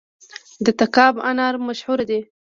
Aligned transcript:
د 0.65 0.67
تګاب 0.79 1.15
انار 1.29 1.55
مشهور 1.67 1.99
دي 2.09 2.19